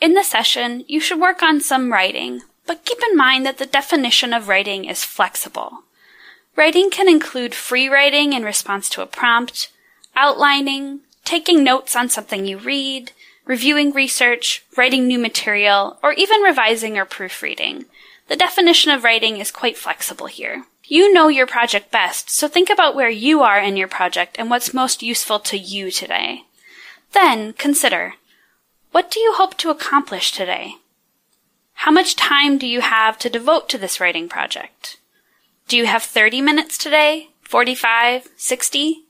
In 0.00 0.14
the 0.14 0.22
session, 0.22 0.84
you 0.88 1.00
should 1.00 1.20
work 1.20 1.42
on 1.42 1.60
some 1.60 1.92
writing, 1.92 2.42
but 2.66 2.84
keep 2.84 2.98
in 3.10 3.16
mind 3.16 3.44
that 3.46 3.58
the 3.58 3.66
definition 3.66 4.32
of 4.32 4.48
writing 4.48 4.84
is 4.84 5.04
flexible. 5.04 5.84
Writing 6.56 6.90
can 6.90 7.08
include 7.08 7.54
free 7.54 7.88
writing 7.88 8.32
in 8.32 8.44
response 8.44 8.88
to 8.90 9.02
a 9.02 9.06
prompt, 9.06 9.70
outlining, 10.14 11.00
taking 11.24 11.64
notes 11.64 11.96
on 11.96 12.08
something 12.08 12.46
you 12.46 12.58
read, 12.58 13.12
reviewing 13.44 13.92
research, 13.92 14.64
writing 14.76 15.06
new 15.06 15.18
material, 15.18 15.98
or 16.02 16.12
even 16.12 16.40
revising 16.40 16.96
or 16.96 17.04
proofreading. 17.04 17.86
The 18.28 18.36
definition 18.36 18.90
of 18.90 19.04
writing 19.04 19.38
is 19.38 19.50
quite 19.50 19.76
flexible 19.76 20.26
here. 20.26 20.64
You 20.86 21.12
know 21.12 21.28
your 21.28 21.46
project 21.46 21.90
best, 21.90 22.30
so 22.30 22.46
think 22.46 22.68
about 22.70 22.94
where 22.94 23.10
you 23.10 23.42
are 23.42 23.58
in 23.58 23.76
your 23.76 23.88
project 23.88 24.36
and 24.38 24.50
what's 24.50 24.74
most 24.74 25.02
useful 25.02 25.38
to 25.40 25.58
you 25.58 25.90
today. 25.90 26.44
Then 27.12 27.52
consider, 27.54 28.14
what 28.92 29.10
do 29.10 29.20
you 29.20 29.32
hope 29.34 29.56
to 29.58 29.70
accomplish 29.70 30.32
today? 30.32 30.76
How 31.74 31.90
much 31.90 32.16
time 32.16 32.58
do 32.58 32.66
you 32.66 32.80
have 32.80 33.18
to 33.18 33.30
devote 33.30 33.68
to 33.70 33.78
this 33.78 33.98
writing 33.98 34.28
project? 34.28 34.98
Do 35.68 35.76
you 35.76 35.86
have 35.86 36.02
30 36.02 36.40
minutes 36.40 36.76
today? 36.76 37.30
45? 37.42 38.28
60? 38.36 39.03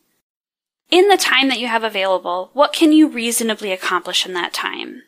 In 0.95 1.09
the 1.09 1.17
time 1.17 1.49
that 1.49 1.59
you 1.59 1.67
have 1.67 1.83
available, 1.83 2.51
what 2.53 2.73
can 2.73 2.93
you 2.93 3.09
reasonably 3.09 3.73
accomplish 3.73 4.25
in 4.25 4.33
that 4.35 4.55
time? 4.55 5.03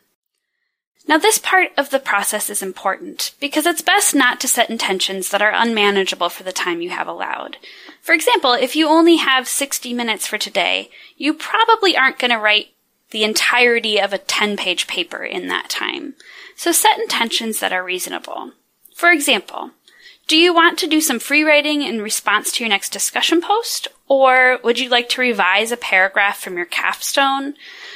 Now, 1.07 1.17
this 1.17 1.37
part 1.37 1.69
of 1.77 1.91
the 1.91 1.99
process 1.99 2.49
is 2.49 2.61
important 2.61 3.31
because 3.39 3.65
it's 3.65 3.81
best 3.81 4.13
not 4.13 4.41
to 4.41 4.49
set 4.49 4.69
intentions 4.69 5.29
that 5.29 5.41
are 5.41 5.53
unmanageable 5.53 6.27
for 6.27 6.43
the 6.43 6.51
time 6.51 6.81
you 6.81 6.89
have 6.89 7.07
allowed. 7.07 7.55
For 8.01 8.11
example, 8.11 8.51
if 8.51 8.75
you 8.75 8.89
only 8.89 9.15
have 9.15 9.47
60 9.47 9.93
minutes 9.93 10.27
for 10.27 10.37
today, 10.37 10.89
you 11.15 11.33
probably 11.33 11.95
aren't 11.95 12.19
going 12.19 12.31
to 12.31 12.37
write 12.37 12.73
the 13.11 13.23
entirety 13.23 13.97
of 13.97 14.11
a 14.11 14.17
10 14.17 14.57
page 14.57 14.87
paper 14.87 15.23
in 15.23 15.47
that 15.47 15.69
time. 15.69 16.15
So 16.57 16.73
set 16.73 16.99
intentions 16.99 17.61
that 17.61 17.71
are 17.71 17.81
reasonable. 17.81 18.51
For 18.93 19.09
example, 19.09 19.71
do 20.27 20.35
you 20.35 20.53
want 20.53 20.77
to 20.79 20.87
do 20.87 20.99
some 20.99 21.19
free 21.19 21.45
writing 21.45 21.81
in 21.81 22.01
response 22.01 22.51
to 22.51 22.65
your 22.65 22.69
next 22.69 22.89
discussion 22.89 23.39
post? 23.39 23.87
Or 24.07 24.59
would 24.63 24.79
you 24.79 24.89
like 24.89 25.09
to 25.09 25.21
revise 25.21 25.71
a 25.71 25.77
paragraph 25.77 26.39
from 26.39 26.55
your 26.55 26.65
capstone? 26.65 27.55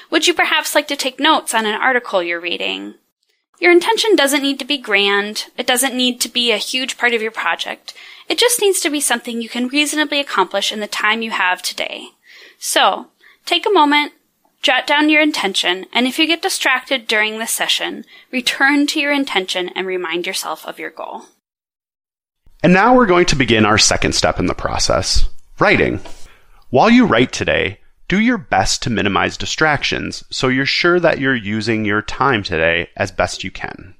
Would 0.10 0.28
you 0.28 0.34
perhaps 0.34 0.76
like 0.76 0.88
to 0.90 0.96
take 0.96 1.20
notes 1.20 1.54
on 1.54 1.66
an 1.66 1.76
article 1.76 2.22
you're 2.22 2.40
reading? 2.40 2.96
Your 3.60 3.72
intention 3.72 4.16
doesn't 4.16 4.42
need 4.42 4.60
to 4.60 4.66
be 4.66 4.78
grand. 4.78 5.46
It 5.58 5.68
doesn't 5.68 5.96
need 5.96 6.20
to 6.22 6.30
be 6.30 6.52
a 6.52 6.58
huge 6.58 6.98
part 6.98 7.14
of 7.14 7.22
your 7.22 7.32
project. 7.32 7.94
It 8.28 8.40
just 8.40 8.60
needs 8.60 8.82
to 8.82 8.90
be 8.90 9.00
something 9.00 9.42
you 9.42 9.50
can 9.50 9.68
reasonably 9.68 10.20
accomplish 10.20 10.72
in 10.72 10.80
the 10.80 10.88
time 10.88 11.22
you 11.22 11.32
have 11.32 11.62
today. 11.62 12.08
So, 12.58 13.08
take 13.46 13.66
a 13.66 13.72
moment, 13.72 14.14
jot 14.62 14.88
down 14.88 15.10
your 15.10 15.22
intention, 15.22 15.86
and 15.94 16.08
if 16.08 16.18
you 16.18 16.28
get 16.28 16.42
distracted 16.42 17.08
during 17.08 17.38
the 17.38 17.46
session, 17.46 18.04
return 18.32 18.88
to 18.88 19.00
your 19.00 19.14
intention 19.14 19.70
and 19.70 19.86
remind 19.86 20.26
yourself 20.26 20.66
of 20.66 20.80
your 20.80 20.90
goal. 20.90 21.26
And 22.64 22.74
now 22.74 22.96
we're 22.96 23.06
going 23.06 23.26
to 23.28 23.36
begin 23.36 23.66
our 23.66 23.78
second 23.78 24.14
step 24.14 24.40
in 24.40 24.48
the 24.48 24.54
process 24.54 25.28
writing. 25.62 26.00
While 26.72 26.90
you 26.90 27.06
write 27.06 27.32
today, 27.32 27.80
do 28.08 28.20
your 28.20 28.40
best 28.40 28.82
to 28.84 28.90
minimize 28.90 29.38
distractions 29.38 30.24
so 30.32 30.48
you're 30.48 30.66
sure 30.66 31.00
that 31.00 31.20
you're 31.20 31.36
using 31.36 31.86
your 31.86 32.02
time 32.02 32.42
today 32.42 32.90
as 32.98 33.12
best 33.12 33.44
you 33.44 33.52
can. 33.52 33.94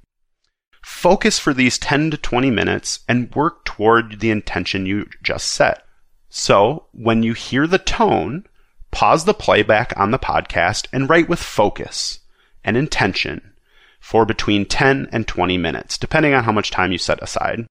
Focus 0.84 1.38
for 1.38 1.54
these 1.54 1.78
10 1.78 2.12
to 2.12 2.18
20 2.18 2.50
minutes 2.50 3.02
and 3.08 3.34
work 3.36 3.64
toward 3.64 4.20
the 4.20 4.32
intention 4.32 4.88
you 4.88 5.08
just 5.22 5.50
set. 5.50 5.86
So, 6.30 6.88
when 6.94 7.22
you 7.22 7.34
hear 7.34 7.68
the 7.68 7.78
tone, 7.78 8.48
pause 8.90 9.26
the 9.26 9.34
playback 9.34 9.94
on 9.96 10.10
the 10.10 10.18
podcast 10.18 10.88
and 10.92 11.08
write 11.08 11.30
with 11.30 11.40
focus 11.40 12.20
and 12.64 12.76
intention 12.76 13.54
for 14.00 14.26
between 14.26 14.66
10 14.66 15.10
and 15.12 15.28
20 15.28 15.60
minutes, 15.60 16.00
depending 16.00 16.34
on 16.34 16.44
how 16.44 16.52
much 16.52 16.72
time 16.72 16.92
you 16.92 16.98
set 16.98 17.22
aside. 17.22 17.68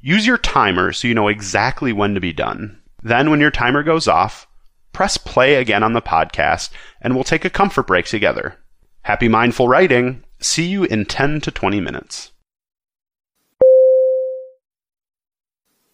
Use 0.00 0.24
your 0.24 0.38
timer 0.38 0.92
so 0.92 1.08
you 1.08 1.14
know 1.14 1.26
exactly 1.26 1.92
when 1.92 2.14
to 2.14 2.20
be 2.20 2.32
done. 2.32 2.80
Then, 3.02 3.30
when 3.30 3.40
your 3.40 3.50
timer 3.50 3.82
goes 3.82 4.06
off, 4.06 4.46
press 4.92 5.16
play 5.16 5.56
again 5.56 5.82
on 5.82 5.92
the 5.92 6.00
podcast 6.00 6.70
and 7.00 7.14
we'll 7.14 7.24
take 7.24 7.44
a 7.44 7.50
comfort 7.50 7.88
break 7.88 8.06
together. 8.06 8.56
Happy 9.02 9.26
mindful 9.26 9.66
writing. 9.66 10.22
See 10.38 10.66
you 10.66 10.84
in 10.84 11.04
10 11.04 11.40
to 11.40 11.50
20 11.50 11.80
minutes. 11.80 12.30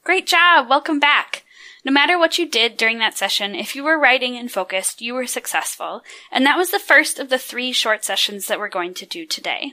Great 0.02 0.26
job! 0.26 0.68
Welcome 0.68 1.00
back! 1.00 1.44
No 1.82 1.90
matter 1.90 2.18
what 2.18 2.36
you 2.36 2.46
did 2.46 2.76
during 2.76 2.98
that 2.98 3.16
session, 3.16 3.54
if 3.54 3.74
you 3.74 3.82
were 3.82 3.98
writing 3.98 4.36
and 4.36 4.52
focused, 4.52 5.00
you 5.00 5.14
were 5.14 5.26
successful. 5.26 6.02
And 6.30 6.44
that 6.44 6.58
was 6.58 6.70
the 6.70 6.78
first 6.78 7.18
of 7.18 7.30
the 7.30 7.38
three 7.38 7.72
short 7.72 8.04
sessions 8.04 8.48
that 8.48 8.58
we're 8.58 8.68
going 8.68 8.92
to 8.94 9.06
do 9.06 9.24
today. 9.24 9.72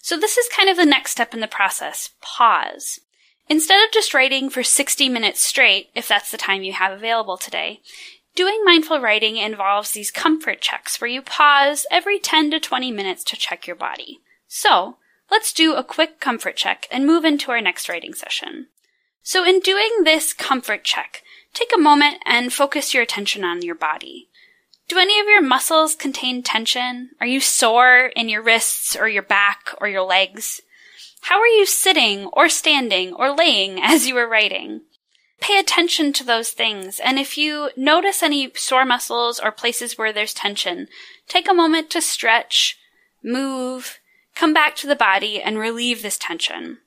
So 0.00 0.16
this 0.16 0.38
is 0.38 0.48
kind 0.56 0.70
of 0.70 0.78
the 0.78 0.86
next 0.86 1.10
step 1.10 1.34
in 1.34 1.40
the 1.40 1.46
process. 1.46 2.10
Pause. 2.22 3.00
Instead 3.48 3.82
of 3.84 3.92
just 3.92 4.12
writing 4.12 4.50
for 4.50 4.62
60 4.62 5.08
minutes 5.08 5.40
straight, 5.40 5.90
if 5.94 6.06
that's 6.06 6.30
the 6.30 6.36
time 6.36 6.62
you 6.62 6.72
have 6.72 6.92
available 6.92 7.36
today, 7.36 7.80
doing 8.34 8.62
mindful 8.64 9.00
writing 9.00 9.36
involves 9.36 9.92
these 9.92 10.10
comfort 10.10 10.60
checks 10.60 11.00
where 11.00 11.08
you 11.08 11.22
pause 11.22 11.86
every 11.90 12.18
10 12.18 12.50
to 12.50 12.60
20 12.60 12.92
minutes 12.92 13.24
to 13.24 13.36
check 13.36 13.66
your 13.66 13.76
body. 13.76 14.20
So, 14.46 14.96
let's 15.30 15.52
do 15.52 15.74
a 15.74 15.84
quick 15.84 16.20
comfort 16.20 16.56
check 16.56 16.86
and 16.90 17.06
move 17.06 17.24
into 17.24 17.50
our 17.50 17.60
next 17.60 17.88
writing 17.88 18.14
session. 18.14 18.68
So 19.22 19.44
in 19.44 19.60
doing 19.60 19.90
this 20.04 20.32
comfort 20.32 20.84
check, 20.84 21.22
take 21.52 21.70
a 21.74 21.80
moment 21.80 22.16
and 22.24 22.52
focus 22.52 22.94
your 22.94 23.02
attention 23.02 23.44
on 23.44 23.60
your 23.60 23.74
body. 23.74 24.28
Do 24.88 24.96
any 24.96 25.20
of 25.20 25.26
your 25.26 25.42
muscles 25.42 25.94
contain 25.94 26.42
tension? 26.42 27.10
Are 27.20 27.26
you 27.26 27.40
sore 27.40 28.10
in 28.16 28.30
your 28.30 28.42
wrists 28.42 28.96
or 28.96 29.06
your 29.06 29.22
back 29.22 29.74
or 29.82 29.88
your 29.88 30.02
legs? 30.02 30.62
How 31.22 31.40
are 31.40 31.46
you 31.46 31.66
sitting 31.66 32.26
or 32.26 32.48
standing 32.48 33.12
or 33.12 33.34
laying 33.34 33.78
as 33.82 34.06
you 34.06 34.16
are 34.16 34.28
writing? 34.28 34.82
Pay 35.40 35.58
attention 35.58 36.12
to 36.14 36.24
those 36.24 36.50
things, 36.50 36.98
and 36.98 37.18
if 37.18 37.38
you 37.38 37.70
notice 37.76 38.24
any 38.24 38.50
sore 38.56 38.84
muscles 38.84 39.38
or 39.38 39.52
places 39.52 39.96
where 39.96 40.12
there's 40.12 40.34
tension, 40.34 40.88
take 41.28 41.48
a 41.48 41.54
moment 41.54 41.90
to 41.90 42.00
stretch, 42.00 42.76
move, 43.22 44.00
come 44.34 44.52
back 44.52 44.74
to 44.76 44.88
the 44.88 44.96
body, 44.96 45.40
and 45.40 45.58
relieve 45.58 46.02
this 46.02 46.18
tension. 46.18 46.78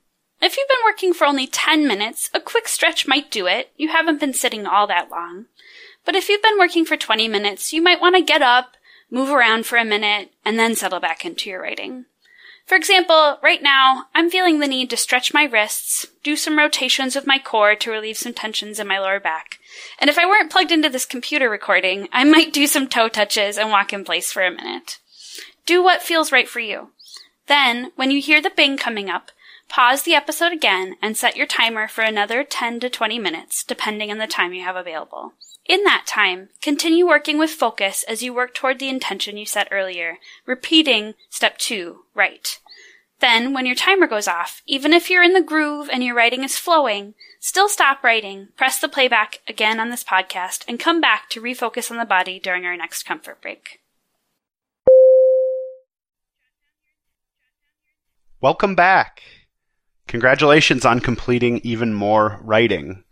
If 0.42 0.56
you've 0.56 0.68
been 0.68 0.84
working 0.84 1.14
for 1.14 1.24
only 1.24 1.46
10 1.46 1.86
minutes, 1.86 2.28
a 2.34 2.40
quick 2.40 2.66
stretch 2.66 3.06
might 3.06 3.30
do 3.30 3.46
it. 3.46 3.70
You 3.76 3.88
haven't 3.88 4.18
been 4.20 4.34
sitting 4.34 4.66
all 4.66 4.88
that 4.88 5.08
long. 5.08 5.46
But 6.04 6.16
if 6.16 6.28
you've 6.28 6.42
been 6.42 6.58
working 6.58 6.84
for 6.84 6.96
20 6.96 7.28
minutes, 7.28 7.72
you 7.72 7.80
might 7.80 8.00
want 8.00 8.16
to 8.16 8.22
get 8.22 8.42
up, 8.42 8.76
move 9.08 9.30
around 9.30 9.66
for 9.66 9.78
a 9.78 9.84
minute, 9.84 10.32
and 10.44 10.58
then 10.58 10.74
settle 10.74 10.98
back 10.98 11.24
into 11.24 11.48
your 11.48 11.62
writing. 11.62 12.06
For 12.66 12.76
example, 12.76 13.38
right 13.42 13.62
now, 13.62 14.06
I'm 14.14 14.30
feeling 14.30 14.60
the 14.60 14.68
need 14.68 14.88
to 14.90 14.96
stretch 14.96 15.34
my 15.34 15.44
wrists, 15.44 16.06
do 16.22 16.36
some 16.36 16.58
rotations 16.58 17.16
of 17.16 17.26
my 17.26 17.38
core 17.38 17.74
to 17.74 17.90
relieve 17.90 18.16
some 18.16 18.32
tensions 18.32 18.78
in 18.78 18.86
my 18.86 18.98
lower 18.98 19.20
back. 19.20 19.58
And 19.98 20.08
if 20.08 20.18
I 20.18 20.26
weren't 20.26 20.50
plugged 20.50 20.72
into 20.72 20.88
this 20.88 21.04
computer 21.04 21.50
recording, 21.50 22.08
I 22.12 22.24
might 22.24 22.52
do 22.52 22.66
some 22.66 22.88
toe 22.88 23.08
touches 23.08 23.58
and 23.58 23.70
walk 23.70 23.92
in 23.92 24.04
place 24.04 24.32
for 24.32 24.44
a 24.44 24.50
minute. 24.50 24.98
Do 25.66 25.82
what 25.82 26.02
feels 26.02 26.32
right 26.32 26.48
for 26.48 26.60
you. 26.60 26.90
Then, 27.46 27.92
when 27.96 28.10
you 28.10 28.20
hear 28.20 28.40
the 28.40 28.50
bing 28.50 28.76
coming 28.76 29.10
up, 29.10 29.30
pause 29.68 30.02
the 30.02 30.14
episode 30.14 30.52
again 30.52 30.96
and 31.02 31.16
set 31.16 31.36
your 31.36 31.46
timer 31.46 31.88
for 31.88 32.02
another 32.02 32.44
10 32.44 32.80
to 32.80 32.88
20 32.88 33.18
minutes, 33.18 33.64
depending 33.64 34.10
on 34.10 34.18
the 34.18 34.26
time 34.26 34.52
you 34.52 34.62
have 34.64 34.76
available. 34.76 35.32
In 35.64 35.84
that 35.84 36.06
time, 36.06 36.48
continue 36.60 37.06
working 37.06 37.38
with 37.38 37.50
focus 37.50 38.04
as 38.08 38.20
you 38.20 38.34
work 38.34 38.52
toward 38.52 38.80
the 38.80 38.88
intention 38.88 39.36
you 39.36 39.46
set 39.46 39.68
earlier, 39.70 40.18
repeating 40.44 41.14
step 41.30 41.56
two, 41.56 42.00
write. 42.14 42.58
Then, 43.20 43.52
when 43.52 43.66
your 43.66 43.76
timer 43.76 44.08
goes 44.08 44.26
off, 44.26 44.62
even 44.66 44.92
if 44.92 45.08
you're 45.08 45.22
in 45.22 45.34
the 45.34 45.40
groove 45.40 45.88
and 45.88 46.02
your 46.02 46.16
writing 46.16 46.42
is 46.42 46.58
flowing, 46.58 47.14
still 47.38 47.68
stop 47.68 48.02
writing, 48.02 48.48
press 48.56 48.80
the 48.80 48.88
playback 48.88 49.38
again 49.46 49.78
on 49.78 49.90
this 49.90 50.02
podcast, 50.02 50.64
and 50.66 50.80
come 50.80 51.00
back 51.00 51.30
to 51.30 51.40
refocus 51.40 51.92
on 51.92 51.96
the 51.96 52.04
body 52.04 52.40
during 52.40 52.64
our 52.64 52.76
next 52.76 53.04
comfort 53.04 53.40
break. 53.40 53.80
Welcome 58.40 58.74
back. 58.74 59.22
Congratulations 60.08 60.84
on 60.84 60.98
completing 60.98 61.60
even 61.62 61.94
more 61.94 62.40
writing. 62.42 63.04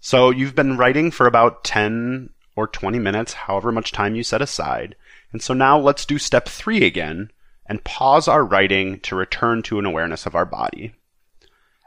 So 0.00 0.30
you've 0.30 0.54
been 0.54 0.76
writing 0.76 1.10
for 1.10 1.26
about 1.26 1.64
10 1.64 2.30
or 2.56 2.66
20 2.66 2.98
minutes, 2.98 3.32
however 3.32 3.70
much 3.72 3.92
time 3.92 4.14
you 4.14 4.22
set 4.22 4.42
aside. 4.42 4.96
And 5.32 5.42
so 5.42 5.54
now 5.54 5.78
let's 5.78 6.04
do 6.04 6.18
step 6.18 6.48
three 6.48 6.84
again 6.84 7.30
and 7.66 7.84
pause 7.84 8.28
our 8.28 8.44
writing 8.44 9.00
to 9.00 9.16
return 9.16 9.62
to 9.62 9.78
an 9.78 9.86
awareness 9.86 10.24
of 10.26 10.34
our 10.34 10.46
body. 10.46 10.94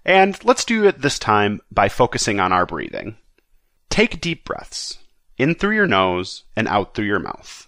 And 0.06 0.44
let's 0.44 0.66
do 0.66 0.86
it 0.86 1.02
this 1.02 1.20
time 1.20 1.62
by 1.72 1.90
focusing 1.90 2.40
on 2.40 2.52
our 2.52 2.66
breathing. 2.66 3.18
Take 3.90 4.22
deep 4.22 4.46
breaths 4.46 5.00
in 5.38 5.56
through 5.56 5.76
your 5.76 5.88
nose 5.88 6.44
and 6.56 6.68
out 6.68 6.94
through 6.94 7.06
your 7.06 7.20
mouth. 7.20 7.68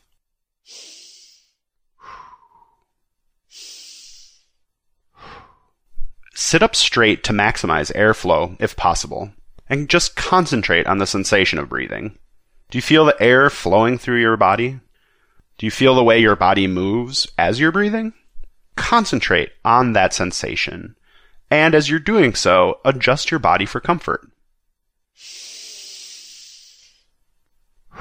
Sit 6.36 6.64
up 6.64 6.76
straight 6.76 7.24
to 7.24 7.34
maximize 7.34 7.94
airflow 7.96 8.56
if 8.60 8.76
possible, 8.76 9.32
and 9.74 9.90
just 9.90 10.16
concentrate 10.16 10.86
on 10.86 11.00
the 11.00 11.08
sensation 11.08 11.58
of 11.58 11.68
breathing. 11.68 12.16
Do 12.70 12.78
you 12.78 12.82
feel 12.84 13.06
the 13.06 13.20
air 13.20 13.50
flowing 13.50 13.98
through 13.98 14.22
your 14.22 14.38
body? 14.38 14.80
Do 15.58 15.66
you 15.66 15.72
feel 15.72 15.96
the 15.96 16.04
way 16.04 16.20
your 16.20 16.36
body 16.36 16.68
moves 16.68 17.28
as 17.40 17.60
you're 17.60 17.72
breathing? 17.72 18.14
Concentrate 18.76 19.50
on 19.66 19.94
that 19.94 20.14
sensation, 20.14 20.96
and 21.50 21.74
as 21.74 21.90
you're 21.90 21.98
doing 21.98 22.36
so, 22.36 22.82
adjust 22.86 23.32
your 23.32 23.40
body 23.40 23.66
for 23.66 23.80
comfort. 23.80 24.30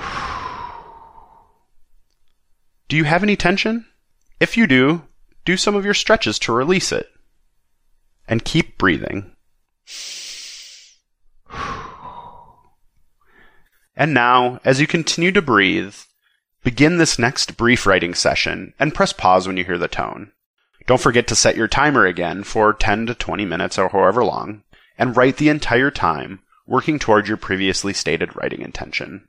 Do 2.88 2.98
you 2.98 3.04
have 3.04 3.22
any 3.22 3.36
tension? 3.36 3.86
If 4.40 4.58
you 4.58 4.66
do, 4.66 5.04
do 5.46 5.56
some 5.56 5.74
of 5.74 5.86
your 5.86 5.94
stretches 5.94 6.38
to 6.40 6.52
release 6.52 6.92
it 6.92 7.08
and 8.28 8.44
keep 8.44 8.76
breathing. 8.76 9.34
And 13.94 14.14
now, 14.14 14.61
as 14.64 14.80
you 14.80 14.87
continue 14.87 15.32
to 15.32 15.42
breathe, 15.42 15.94
begin 16.64 16.96
this 16.96 17.18
next 17.18 17.56
brief 17.56 17.87
writing 17.87 18.14
session 18.14 18.72
and 18.78 18.94
press 18.94 19.12
pause 19.12 19.46
when 19.46 19.56
you 19.56 19.64
hear 19.64 19.78
the 19.78 19.88
tone. 19.88 20.32
Don't 20.87 21.00
forget 21.00 21.28
to 21.28 21.37
set 21.37 21.56
your 21.56 21.68
timer 21.68 22.06
again 22.06 22.42
for 22.42 22.72
10 22.72 23.06
to 23.06 23.14
20 23.14 23.44
minutes 23.44 23.78
or 23.78 23.88
however 23.90 24.25
long, 24.25 24.62
and 24.99 25.16
write 25.16 25.37
the 25.37 25.49
entire 25.49 25.90
time, 25.90 26.40
working 26.66 26.99
toward 26.99 27.28
your 27.28 27.37
previously 27.37 27.92
stated 27.92 28.34
writing 28.34 28.62
intention. 28.62 29.28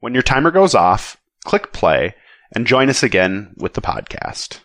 When 0.00 0.14
your 0.14 0.22
timer 0.22 0.50
goes 0.50 0.74
off, 0.74 1.16
click 1.44 1.72
play 1.72 2.14
and 2.52 2.66
join 2.66 2.88
us 2.88 3.02
again 3.02 3.54
with 3.56 3.74
the 3.74 3.82
podcast. 3.82 4.60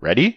Ready? 0.00 0.36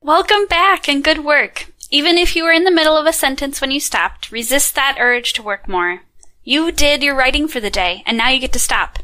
Welcome 0.00 0.46
back 0.46 0.88
and 0.88 1.02
good 1.02 1.24
work. 1.24 1.66
Even 1.90 2.18
if 2.18 2.36
you 2.36 2.44
were 2.44 2.52
in 2.52 2.64
the 2.64 2.70
middle 2.70 2.96
of 2.98 3.06
a 3.06 3.12
sentence 3.12 3.60
when 3.60 3.70
you 3.70 3.80
stopped, 3.80 4.30
resist 4.30 4.74
that 4.74 4.98
urge 5.00 5.32
to 5.32 5.42
work 5.42 5.66
more. 5.66 6.02
You 6.44 6.70
did 6.70 7.02
your 7.02 7.14
writing 7.14 7.48
for 7.48 7.60
the 7.60 7.70
day, 7.70 8.02
and 8.06 8.16
now 8.16 8.28
you 8.28 8.40
get 8.40 8.52
to 8.52 8.58
stop. 8.58 8.98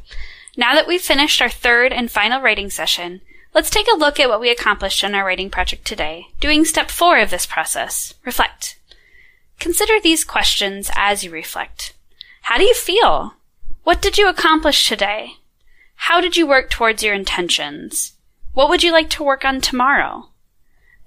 Now 0.56 0.74
that 0.74 0.86
we've 0.86 1.00
finished 1.00 1.40
our 1.40 1.48
third 1.48 1.92
and 1.92 2.10
final 2.10 2.42
writing 2.42 2.68
session, 2.68 3.22
let's 3.54 3.70
take 3.70 3.86
a 3.90 3.96
look 3.96 4.20
at 4.20 4.28
what 4.28 4.40
we 4.40 4.50
accomplished 4.50 5.02
in 5.02 5.14
our 5.14 5.24
writing 5.24 5.48
project 5.48 5.86
today, 5.86 6.26
doing 6.40 6.64
step 6.66 6.90
four 6.90 7.18
of 7.18 7.30
this 7.30 7.46
process. 7.46 8.12
Reflect. 8.24 8.78
Consider 9.58 9.98
these 9.98 10.24
questions 10.24 10.90
as 10.94 11.24
you 11.24 11.30
reflect. 11.30 11.94
How 12.42 12.58
do 12.58 12.64
you 12.64 12.74
feel? 12.74 13.34
What 13.84 14.02
did 14.02 14.18
you 14.18 14.28
accomplish 14.28 14.86
today? 14.86 15.34
How 15.96 16.20
did 16.20 16.36
you 16.36 16.46
work 16.46 16.68
towards 16.68 17.02
your 17.02 17.14
intentions? 17.14 18.12
What 18.52 18.68
would 18.68 18.82
you 18.82 18.92
like 18.92 19.08
to 19.10 19.24
work 19.24 19.44
on 19.44 19.62
tomorrow? 19.62 20.28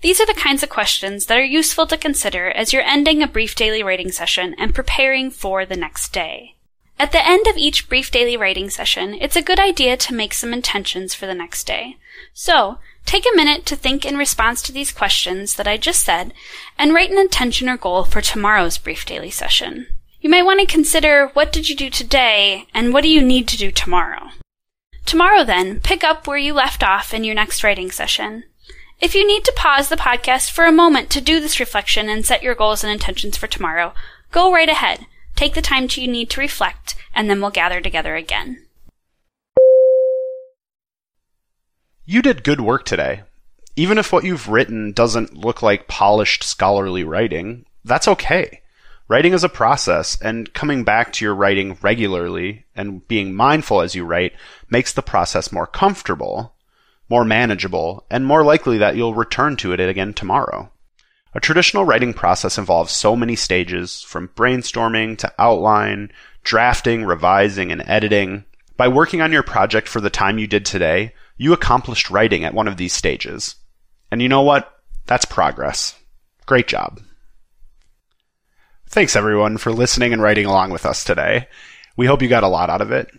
These 0.02 0.22
are 0.22 0.26
the 0.28 0.34
kinds 0.34 0.62
of 0.62 0.70
questions 0.70 1.26
that 1.26 1.40
are 1.40 1.44
useful 1.44 1.88
to 1.88 1.98
consider 1.98 2.50
as 2.50 2.72
you're 2.72 2.84
ending 2.84 3.24
a 3.24 3.28
brief 3.28 3.56
daily 3.56 3.82
writing 3.82 4.12
session 4.12 4.56
and 4.58 4.76
preparing 4.76 5.32
for 5.32 5.66
the 5.66 5.76
next 5.76 6.14
day. 6.14 6.56
At 7.00 7.12
the 7.12 7.26
end 7.26 7.48
of 7.48 7.58
each 7.58 7.90
brief 7.90 8.12
daily 8.12 8.38
writing 8.38 8.70
session, 8.70 9.16
it's 9.16 9.36
a 9.36 9.42
good 9.42 9.60
idea 9.60 9.98
to 9.98 10.14
make 10.14 10.34
some 10.34 10.54
intentions 10.54 11.14
for 11.14 11.28
the 11.28 11.36
next 11.36 11.66
day. 11.66 11.98
So, 12.34 12.80
take 13.06 13.26
a 13.26 13.36
minute 13.36 13.66
to 13.68 13.76
think 13.76 14.06
in 14.06 14.18
response 14.18 14.62
to 14.64 14.72
these 14.72 14.92
questions 14.92 15.56
that 15.56 15.68
I 15.68 15.78
just 15.78 16.04
said 16.04 16.34
and 16.78 16.94
write 16.94 17.12
an 17.12 17.20
intention 17.20 17.70
or 17.70 17.78
goal 17.78 18.04
for 18.04 18.22
tomorrow's 18.22 18.78
brief 18.78 19.06
daily 19.06 19.30
session. 19.30 19.88
You 20.22 20.30
might 20.30 20.46
want 20.46 20.60
to 20.60 20.66
consider 20.66 21.28
what 21.34 21.52
did 21.52 21.70
you 21.70 21.76
do 21.76 21.90
today 21.92 22.68
and 22.74 22.94
what 22.94 23.04
do 23.04 23.10
you 23.10 23.22
need 23.22 23.48
to 23.50 23.58
do 23.58 23.72
tomorrow. 23.72 24.30
Tomorrow 25.06 25.44
then, 25.44 25.80
pick 25.80 26.04
up 26.04 26.26
where 26.26 26.38
you 26.38 26.54
left 26.54 26.84
off 26.84 27.14
in 27.14 27.24
your 27.24 27.36
next 27.36 27.64
writing 27.64 27.92
session. 27.92 28.44
If 29.00 29.14
you 29.14 29.28
need 29.28 29.46
to 29.46 29.54
pause 29.56 29.90
the 29.90 29.96
podcast 29.96 30.50
for 30.50 30.66
a 30.66 30.72
moment 30.72 31.12
to 31.12 31.22
do 31.22 31.40
this 31.40 31.60
reflection 31.60 32.10
and 32.10 32.26
set 32.26 32.42
your 32.42 32.56
goals 32.56 32.84
and 32.84 32.92
intentions 32.92 33.38
for 33.38 33.46
tomorrow, 33.46 33.94
go 34.32 34.52
right 34.52 34.68
ahead. 34.68 35.06
Take 35.36 35.54
the 35.54 35.62
time 35.62 35.88
you 35.92 36.08
need 36.08 36.32
to 36.32 36.42
reflect, 36.42 36.96
and 37.14 37.30
then 37.30 37.40
we'll 37.40 37.52
gather 37.52 37.80
together 37.80 38.16
again. 38.16 38.66
You 42.06 42.24
did 42.24 42.44
good 42.44 42.60
work 42.60 42.86
today. 42.86 43.22
Even 43.76 44.00
if 44.00 44.12
what 44.12 44.24
you've 44.24 44.50
written 44.50 44.94
doesn't 44.94 45.38
look 45.38 45.62
like 45.62 45.88
polished 45.88 46.44
scholarly 46.44 47.04
writing, 47.04 47.66
that's 47.86 48.08
okay. 48.08 48.62
Writing 49.08 49.34
is 49.34 49.44
a 49.44 49.50
process, 49.50 50.20
and 50.20 50.52
coming 50.56 50.84
back 50.84 51.14
to 51.14 51.24
your 51.24 51.36
writing 51.36 51.78
regularly 51.84 52.66
and 52.76 53.08
being 53.08 53.36
mindful 53.36 53.82
as 53.82 53.94
you 53.94 54.06
write 54.06 54.34
makes 54.72 54.92
the 54.92 55.04
process 55.04 55.52
more 55.52 55.68
comfortable, 55.68 56.56
more 57.10 57.26
manageable, 57.26 58.06
and 58.10 58.26
more 58.26 58.44
likely 58.44 58.78
that 58.78 58.96
you'll 58.96 59.14
return 59.14 59.56
to 59.58 59.74
it 59.74 59.80
again 59.80 60.14
tomorrow. 60.14 60.72
A 61.34 61.40
traditional 61.40 61.86
writing 61.86 62.14
process 62.14 62.58
involves 62.58 62.92
so 62.92 63.16
many 63.16 63.36
stages, 63.36 64.02
from 64.02 64.30
brainstorming 64.30 65.18
to 65.20 65.34
outline, 65.38 66.12
drafting, 66.44 67.06
revising, 67.06 67.72
and 67.72 67.84
editing. 67.86 68.46
By 68.76 68.88
working 68.88 69.22
on 69.22 69.32
your 69.32 69.44
project 69.44 69.88
for 69.88 70.02
the 70.02 70.10
time 70.10 70.40
you 70.40 70.48
did 70.48 70.66
today, 70.66 71.14
you 71.38 71.54
accomplished 71.54 72.10
writing 72.10 72.44
at 72.44 72.54
one 72.54 72.68
of 72.68 72.78
these 72.78 72.94
stages. 72.94 73.56
And 74.12 74.22
you 74.22 74.30
know 74.30 74.42
what? 74.42 74.74
That's 75.06 75.26
progress. 75.26 75.96
Great 76.46 76.68
job. 76.68 77.02
Thanks 78.90 79.16
everyone 79.16 79.58
for 79.58 79.72
listening 79.72 80.14
and 80.14 80.22
writing 80.22 80.46
along 80.46 80.72
with 80.72 80.86
us 80.86 81.04
today. 81.04 81.48
We 81.98 82.06
hope 82.06 82.22
you 82.22 82.30
got 82.30 82.44
a 82.44 82.48
lot 82.48 82.70
out 82.70 82.82
of 82.82 82.92
it. 82.92 83.10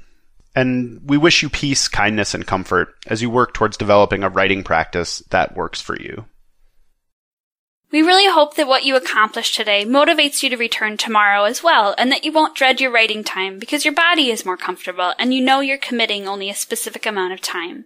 And 0.59 1.01
we 1.05 1.17
wish 1.17 1.41
you 1.41 1.49
peace, 1.49 1.87
kindness, 1.87 2.35
and 2.35 2.45
comfort 2.45 2.89
as 3.07 3.23
you 3.23 3.31
work 3.31 3.55
towards 3.55 3.77
developing 3.77 4.25
a 4.25 4.29
writing 4.29 4.65
practice 4.65 5.21
that 5.31 5.55
works 5.55 5.81
for 5.81 5.97
you. 5.97 6.25
We 7.93 8.03
really 8.03 8.29
hope 8.29 8.57
that 8.57 8.67
what 8.67 8.85
you 8.85 8.97
accomplished 8.97 9.55
today 9.55 9.85
motivates 9.85 10.43
you 10.43 10.51
to 10.51 10.57
return 10.57 10.97
tomorrow 10.97 11.45
as 11.45 11.63
well, 11.63 11.95
and 11.97 12.11
that 12.11 12.25
you 12.25 12.33
won't 12.33 12.57
dread 12.57 12.81
your 12.81 12.91
writing 12.91 13.23
time 13.23 13.61
because 13.61 13.85
your 13.85 13.95
body 13.95 14.33
is 14.33 14.45
more 14.45 14.57
comfortable 14.57 15.15
and 15.17 15.33
you 15.33 15.41
know 15.41 15.61
you're 15.61 15.79
committing 15.79 16.27
only 16.27 16.51
a 16.51 16.57
specific 16.57 17.07
amount 17.07 17.33
of 17.33 17.41
time. 17.41 17.85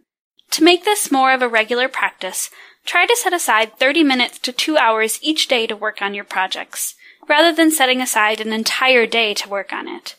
To 0.52 0.64
make 0.64 0.86
this 0.86 1.12
more 1.12 1.34
of 1.34 1.42
a 1.42 1.48
regular 1.48 1.88
practice, 1.88 2.48
try 2.86 3.04
to 3.04 3.16
set 3.16 3.34
aside 3.34 3.78
30 3.78 4.02
minutes 4.02 4.38
to 4.38 4.50
2 4.50 4.78
hours 4.78 5.18
each 5.20 5.46
day 5.46 5.66
to 5.66 5.76
work 5.76 6.00
on 6.00 6.14
your 6.14 6.24
projects, 6.24 6.94
rather 7.28 7.54
than 7.54 7.70
setting 7.70 8.00
aside 8.00 8.40
an 8.40 8.50
entire 8.50 9.06
day 9.06 9.34
to 9.34 9.48
work 9.50 9.74
on 9.74 9.88
it. 9.88 10.16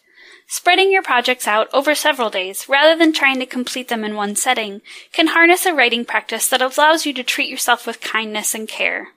Spreading 0.56 0.92
your 0.92 1.02
projects 1.02 1.48
out 1.48 1.68
over 1.74 1.96
several 1.96 2.30
days, 2.30 2.70
rather 2.70 2.96
than 2.96 3.12
trying 3.12 3.40
to 3.40 3.46
complete 3.48 3.88
them 3.88 4.04
in 4.04 4.14
one 4.14 4.36
setting, 4.36 4.84
can 5.12 5.26
harness 5.26 5.66
a 5.66 5.74
writing 5.74 6.06
practice 6.06 6.48
that 6.48 6.62
allows 6.62 7.08
you 7.08 7.14
to 7.16 7.24
treat 7.24 7.50
yourself 7.50 7.88
with 7.88 8.00
kindness 8.00 8.54
and 8.54 8.68
care. 8.68 9.08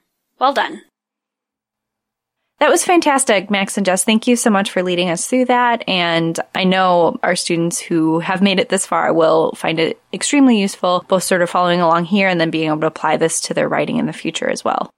Well 0.40 0.54
done. 0.54 0.80
That 2.58 2.70
was 2.70 2.86
fantastic, 2.86 3.50
Max 3.50 3.76
and 3.76 3.84
Jess. 3.84 4.02
Thank 4.02 4.26
you 4.26 4.34
so 4.34 4.48
much 4.48 4.70
for 4.70 4.82
leading 4.82 5.10
us 5.10 5.28
through 5.28 5.44
that. 5.44 5.86
And 5.86 6.40
I 6.54 6.64
know 6.64 7.18
our 7.22 7.36
students 7.36 7.78
who 7.78 8.20
have 8.20 8.40
made 8.40 8.58
it 8.58 8.70
this 8.70 8.86
far 8.86 9.12
will 9.12 9.52
find 9.56 9.78
it 9.78 10.00
extremely 10.14 10.58
useful, 10.58 11.04
both 11.06 11.22
sort 11.22 11.42
of 11.42 11.50
following 11.50 11.82
along 11.82 12.06
here 12.06 12.28
and 12.28 12.40
then 12.40 12.48
being 12.48 12.68
able 12.68 12.80
to 12.80 12.86
apply 12.86 13.18
this 13.18 13.42
to 13.42 13.52
their 13.52 13.68
writing 13.68 13.98
in 13.98 14.06
the 14.06 14.14
future 14.14 14.48
as 14.48 14.64
well. 14.64 14.88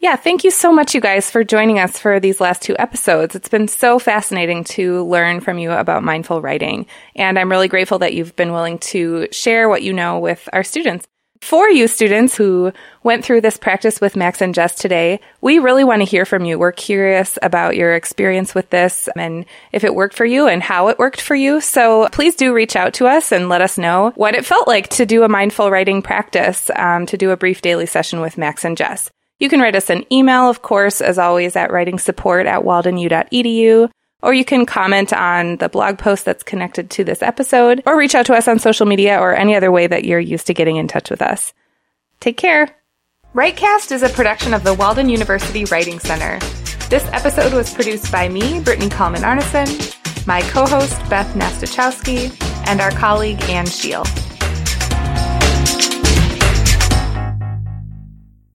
Yeah, 0.00 0.14
thank 0.14 0.44
you 0.44 0.52
so 0.52 0.72
much, 0.72 0.94
you 0.94 1.00
guys, 1.00 1.28
for 1.28 1.42
joining 1.42 1.80
us 1.80 1.98
for 1.98 2.20
these 2.20 2.40
last 2.40 2.62
two 2.62 2.76
episodes. 2.78 3.34
It's 3.34 3.48
been 3.48 3.66
so 3.66 3.98
fascinating 3.98 4.62
to 4.64 5.04
learn 5.04 5.40
from 5.40 5.58
you 5.58 5.72
about 5.72 6.04
mindful 6.04 6.40
writing. 6.40 6.86
And 7.16 7.36
I'm 7.36 7.50
really 7.50 7.66
grateful 7.66 7.98
that 7.98 8.14
you've 8.14 8.36
been 8.36 8.52
willing 8.52 8.78
to 8.78 9.26
share 9.32 9.68
what 9.68 9.82
you 9.82 9.92
know 9.92 10.20
with 10.20 10.48
our 10.52 10.62
students. 10.62 11.04
For 11.40 11.68
you 11.68 11.88
students 11.88 12.36
who 12.36 12.72
went 13.02 13.24
through 13.24 13.40
this 13.40 13.56
practice 13.56 14.00
with 14.00 14.14
Max 14.14 14.40
and 14.40 14.54
Jess 14.54 14.76
today, 14.76 15.18
we 15.40 15.58
really 15.58 15.82
want 15.82 16.00
to 16.00 16.08
hear 16.08 16.24
from 16.24 16.44
you. 16.44 16.60
We're 16.60 16.72
curious 16.72 17.36
about 17.42 17.76
your 17.76 17.94
experience 17.96 18.54
with 18.54 18.70
this 18.70 19.08
and 19.16 19.46
if 19.72 19.82
it 19.82 19.96
worked 19.96 20.16
for 20.16 20.24
you 20.24 20.46
and 20.46 20.62
how 20.62 20.88
it 20.88 20.98
worked 21.00 21.20
for 21.20 21.34
you. 21.34 21.60
So 21.60 22.08
please 22.12 22.36
do 22.36 22.54
reach 22.54 22.76
out 22.76 22.94
to 22.94 23.08
us 23.08 23.32
and 23.32 23.48
let 23.48 23.62
us 23.62 23.78
know 23.78 24.12
what 24.14 24.36
it 24.36 24.46
felt 24.46 24.68
like 24.68 24.88
to 24.90 25.06
do 25.06 25.24
a 25.24 25.28
mindful 25.28 25.72
writing 25.72 26.02
practice, 26.02 26.70
um, 26.76 27.06
to 27.06 27.16
do 27.16 27.30
a 27.30 27.36
brief 27.36 27.62
daily 27.62 27.86
session 27.86 28.20
with 28.20 28.38
Max 28.38 28.64
and 28.64 28.76
Jess. 28.76 29.10
You 29.38 29.48
can 29.48 29.60
write 29.60 29.76
us 29.76 29.88
an 29.88 30.04
email, 30.12 30.50
of 30.50 30.62
course, 30.62 31.00
as 31.00 31.18
always, 31.18 31.54
at 31.54 31.70
writingsupport 31.70 32.46
at 32.46 32.62
waldenu.edu, 32.62 33.88
or 34.20 34.34
you 34.34 34.44
can 34.44 34.66
comment 34.66 35.12
on 35.12 35.58
the 35.58 35.68
blog 35.68 35.98
post 35.98 36.24
that's 36.24 36.42
connected 36.42 36.90
to 36.90 37.04
this 37.04 37.22
episode, 37.22 37.82
or 37.86 37.96
reach 37.96 38.16
out 38.16 38.26
to 38.26 38.34
us 38.34 38.48
on 38.48 38.58
social 38.58 38.86
media 38.86 39.20
or 39.20 39.34
any 39.34 39.54
other 39.54 39.70
way 39.70 39.86
that 39.86 40.04
you're 40.04 40.18
used 40.18 40.48
to 40.48 40.54
getting 40.54 40.76
in 40.76 40.88
touch 40.88 41.08
with 41.08 41.22
us. 41.22 41.54
Take 42.18 42.36
care. 42.36 42.68
Writecast 43.32 43.92
is 43.92 44.02
a 44.02 44.08
production 44.08 44.54
of 44.54 44.64
the 44.64 44.74
Walden 44.74 45.08
University 45.08 45.64
Writing 45.66 46.00
Center. 46.00 46.40
This 46.88 47.04
episode 47.12 47.52
was 47.52 47.72
produced 47.72 48.10
by 48.10 48.28
me, 48.28 48.58
Brittany 48.60 48.88
Kallman 48.88 49.22
Arneson, 49.22 50.26
my 50.26 50.40
co 50.50 50.66
host, 50.66 50.98
Beth 51.08 51.32
Nastachowski, 51.34 52.34
and 52.66 52.80
our 52.80 52.90
colleague, 52.90 53.40
Anne 53.42 53.66
Shield. 53.66 54.08